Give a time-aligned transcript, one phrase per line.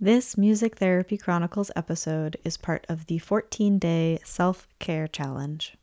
[0.00, 5.76] This Music Therapy Chronicles episode is part of the 14 day self care challenge.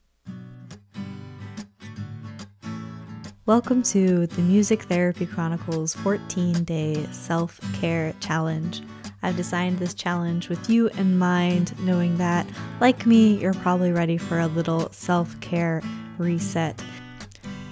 [3.45, 8.81] Welcome to the Music Therapy Chronicles 14 day self care challenge.
[9.21, 12.47] I've designed this challenge with you in mind, knowing that,
[12.79, 15.81] like me, you're probably ready for a little self care
[16.17, 16.81] reset.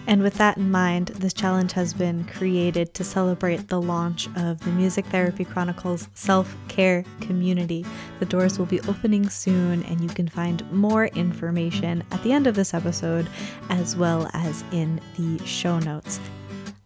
[0.06, 4.60] And with that in mind, this challenge has been created to celebrate the launch of
[4.60, 7.86] the Music Therapy Chronicles self care community.
[8.20, 12.47] The doors will be opening soon, and you can find more information at the end
[12.47, 13.28] of this episode
[13.70, 16.20] as well as in the show notes.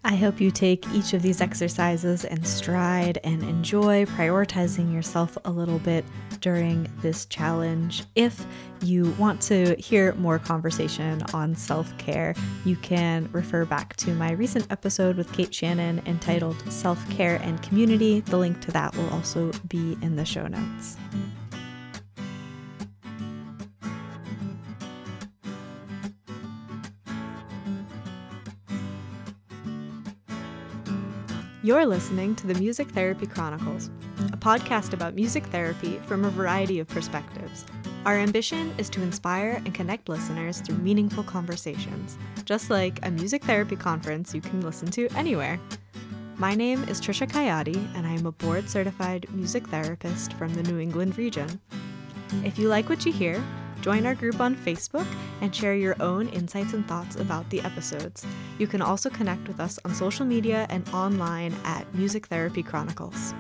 [0.08, 5.52] I hope you take each of these exercises and stride and enjoy prioritizing yourself a
[5.52, 6.06] little bit
[6.40, 8.06] during this challenge.
[8.16, 8.46] If
[8.82, 14.32] you want to hear more conversation on self care, you can refer back to my
[14.32, 18.22] recent episode with Kate Shannon entitled Self Care and Community.
[18.22, 20.96] The link to that will also be in the show notes.
[31.64, 33.90] You're listening to the Music Therapy Chronicles,
[34.32, 37.66] a podcast about music therapy from a variety of perspectives.
[38.06, 43.44] Our ambition is to inspire and connect listeners through meaningful conversations, just like a music
[43.44, 45.60] therapy conference you can listen to anywhere.
[46.38, 50.62] My name is Trisha Kayati, and I am a board certified music therapist from the
[50.72, 51.60] New England region.
[52.44, 53.44] If you like what you hear,
[53.88, 55.08] Join our group on Facebook
[55.40, 58.26] and share your own insights and thoughts about the episodes.
[58.58, 63.34] You can also connect with us on social media and online at Music Therapy Chronicles.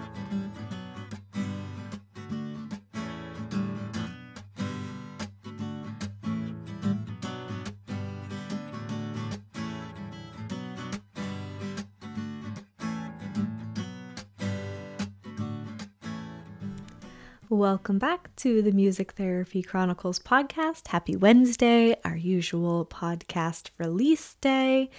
[17.49, 20.89] Welcome back to the Music Therapy Chronicles podcast.
[20.89, 24.89] Happy Wednesday, our usual podcast release day.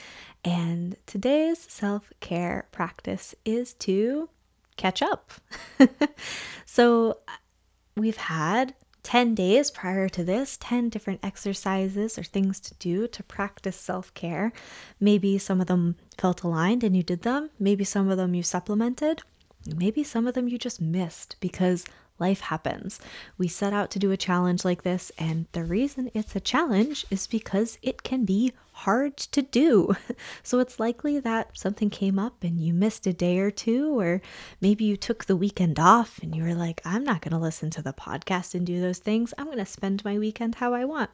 [0.46, 4.30] And today's self care practice is to
[4.78, 5.30] catch up.
[6.64, 7.32] so, uh,
[7.98, 13.22] we've had 10 days prior to this, 10 different exercises or things to do to
[13.22, 14.54] practice self care.
[14.98, 18.42] Maybe some of them felt aligned and you did them, maybe some of them you
[18.42, 19.20] supplemented.
[19.76, 21.84] Maybe some of them you just missed because
[22.18, 23.00] life happens.
[23.36, 27.06] We set out to do a challenge like this, and the reason it's a challenge
[27.10, 29.94] is because it can be hard to do.
[30.42, 34.22] So it's likely that something came up and you missed a day or two, or
[34.60, 37.70] maybe you took the weekend off and you were like, I'm not going to listen
[37.70, 39.34] to the podcast and do those things.
[39.36, 41.10] I'm going to spend my weekend how I want.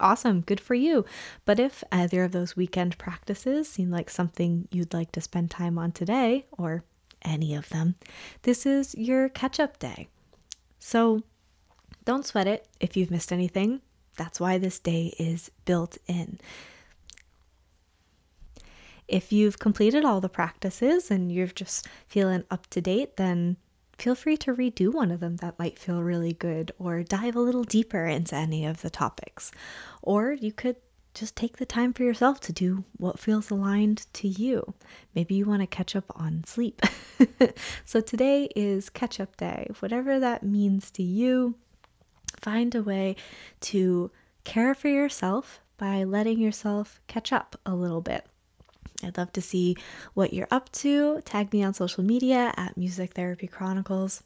[0.00, 1.04] Awesome, good for you.
[1.44, 5.78] But if either of those weekend practices seem like something you'd like to spend time
[5.78, 6.84] on today, or
[7.22, 7.94] any of them,
[8.42, 10.08] this is your catch up day.
[10.86, 11.22] So
[12.04, 13.80] don't sweat it if you've missed anything.
[14.18, 16.38] That's why this day is built in.
[19.08, 23.56] If you've completed all the practices and you're just feeling up to date, then
[23.96, 27.40] feel free to redo one of them that might feel really good or dive a
[27.40, 29.52] little deeper into any of the topics.
[30.02, 30.76] Or you could
[31.14, 34.74] just take the time for yourself to do what feels aligned to you.
[35.14, 36.82] Maybe you want to catch up on sleep.
[37.84, 39.68] so today is catch up day.
[39.78, 41.54] Whatever that means to you,
[42.40, 43.14] find a way
[43.60, 44.10] to
[44.42, 48.26] care for yourself by letting yourself catch up a little bit.
[49.02, 49.76] I'd love to see
[50.14, 51.20] what you're up to.
[51.22, 54.22] Tag me on social media at Music Therapy Chronicles.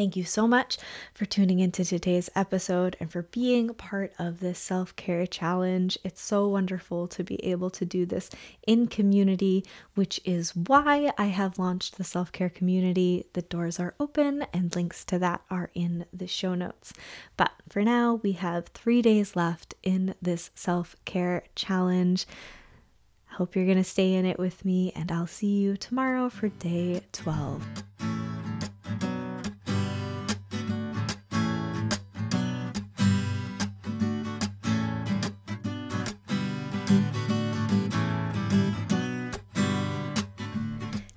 [0.00, 0.78] Thank you so much
[1.12, 5.98] for tuning into today's episode and for being part of this self care challenge.
[6.02, 8.30] It's so wonderful to be able to do this
[8.66, 9.62] in community,
[9.96, 13.26] which is why I have launched the self care community.
[13.34, 16.94] The doors are open, and links to that are in the show notes.
[17.36, 22.26] But for now, we have three days left in this self care challenge.
[23.30, 26.30] I hope you're going to stay in it with me, and I'll see you tomorrow
[26.30, 28.09] for day 12.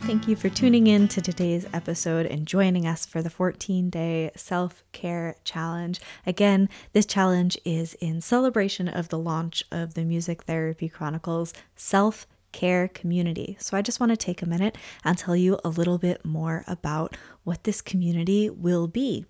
[0.02, 4.30] Thank you for tuning in to today's episode and joining us for the 14 day
[4.36, 6.00] self care challenge.
[6.28, 12.28] Again, this challenge is in celebration of the launch of the Music Therapy Chronicles self
[12.52, 13.58] care community.
[13.60, 16.64] So I just want to take a minute and tell you a little bit more
[16.68, 19.26] about what this community will be.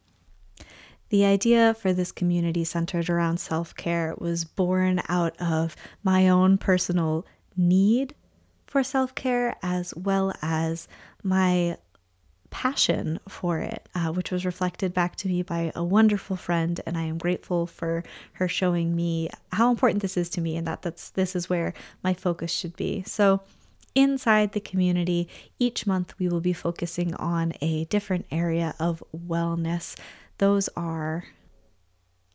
[1.14, 6.58] The idea for this community centered around self care was born out of my own
[6.58, 7.24] personal
[7.56, 8.16] need
[8.66, 10.88] for self care as well as
[11.22, 11.78] my
[12.50, 16.98] passion for it, uh, which was reflected back to me by a wonderful friend, and
[16.98, 20.82] I am grateful for her showing me how important this is to me, and that
[20.82, 23.04] that's this is where my focus should be.
[23.04, 23.42] So.
[23.96, 25.30] Inside the community,
[25.60, 29.96] each month we will be focusing on a different area of wellness.
[30.38, 31.26] Those are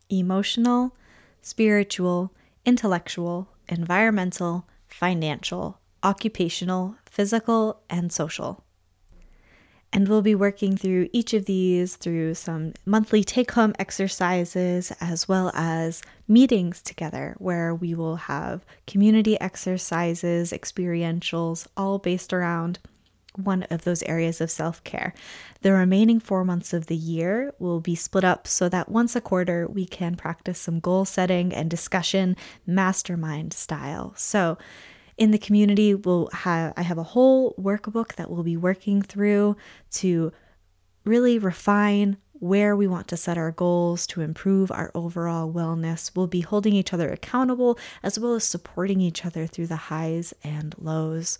[0.09, 0.95] emotional,
[1.41, 2.31] spiritual,
[2.65, 8.63] intellectual, environmental, financial, occupational, physical, and social.
[9.91, 15.27] And we'll be working through each of these through some monthly take home exercises as
[15.27, 22.77] well as meetings together where we will have community exercises, experientials, all based around
[23.35, 25.13] one of those areas of self care.
[25.61, 29.21] The remaining four months of the year will be split up so that once a
[29.21, 32.35] quarter we can practice some goal setting and discussion,
[32.65, 34.13] mastermind style.
[34.17, 34.57] So,
[35.17, 39.57] in the community, we'll have I have a whole workbook that we'll be working through
[39.91, 40.31] to
[41.05, 46.11] really refine where we want to set our goals to improve our overall wellness.
[46.15, 50.33] We'll be holding each other accountable as well as supporting each other through the highs
[50.41, 51.37] and lows.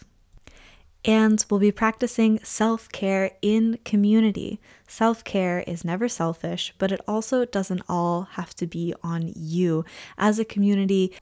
[1.06, 4.60] And we'll be practicing self care in community.
[4.88, 9.86] Self care is never selfish, but it also doesn't all have to be on you.
[10.18, 11.14] As a community,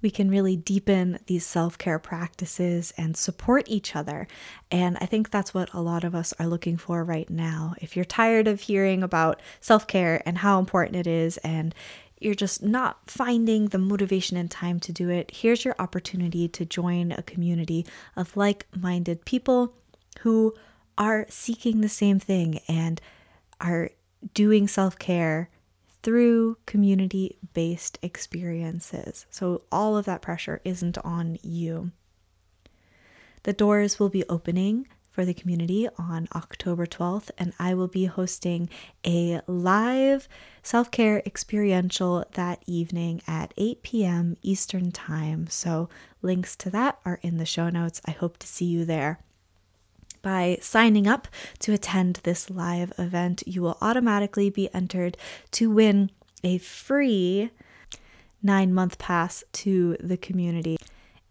[0.00, 4.28] we can really deepen these self care practices and support each other.
[4.70, 7.74] And I think that's what a lot of us are looking for right now.
[7.80, 11.74] If you're tired of hearing about self care and how important it is, and
[12.20, 16.64] you're just not finding the motivation and time to do it, here's your opportunity to
[16.64, 17.86] join a community
[18.16, 19.74] of like minded people
[20.20, 20.54] who
[20.96, 23.00] are seeking the same thing and
[23.60, 23.90] are
[24.34, 25.50] doing self care
[26.02, 29.26] through community based experiences.
[29.30, 31.92] So all of that pressure isn't on you.
[33.44, 34.88] The doors will be opening
[35.18, 38.68] for the community on October 12th, and I will be hosting
[39.04, 40.28] a live
[40.62, 44.36] self care experiential that evening at 8 p.m.
[44.42, 45.48] Eastern Time.
[45.48, 45.88] So,
[46.22, 48.00] links to that are in the show notes.
[48.04, 49.18] I hope to see you there.
[50.22, 51.26] By signing up
[51.58, 55.16] to attend this live event, you will automatically be entered
[55.50, 56.12] to win
[56.44, 57.50] a free
[58.40, 60.78] nine month pass to the community.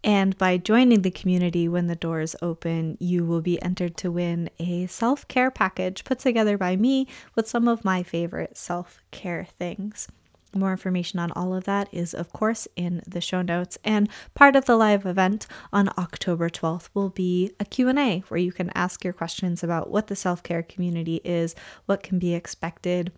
[0.07, 4.49] And by joining the community when the doors open, you will be entered to win
[4.57, 9.45] a self care package put together by me with some of my favorite self care
[9.59, 10.07] things.
[10.55, 13.77] More information on all of that is, of course, in the show notes.
[13.83, 18.53] And part of the live event on October 12th will be a Q&A where you
[18.53, 21.53] can ask your questions about what the self-care community is,
[21.85, 23.11] what can be expected,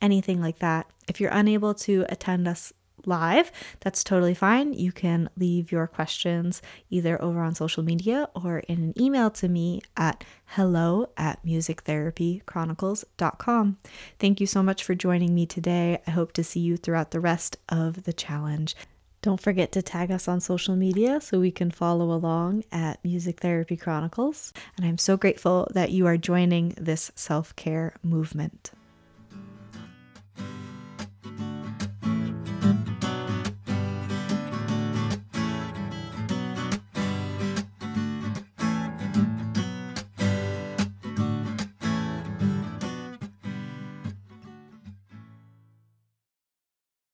[0.00, 0.90] anything like that.
[1.06, 2.72] If you're unable to attend us
[3.06, 3.50] live,
[3.80, 4.72] that's totally fine.
[4.72, 9.48] You can leave your questions either over on social media or in an email to
[9.48, 13.78] me at hello at musictherapychronicles.com.
[14.18, 16.00] Thank you so much for joining me today.
[16.06, 18.76] I hope to see you throughout the rest of the challenge.
[19.22, 23.40] Don't forget to tag us on social media so we can follow along at Music
[23.40, 24.54] Therapy Chronicles.
[24.76, 28.72] And I'm so grateful that you are joining this self care movement.